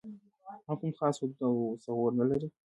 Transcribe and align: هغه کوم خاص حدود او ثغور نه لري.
هغه 0.67 0.75
کوم 0.79 0.91
خاص 0.99 1.15
حدود 1.21 1.39
او 1.47 1.53
ثغور 1.85 2.11
نه 2.19 2.25
لري. 2.29 2.47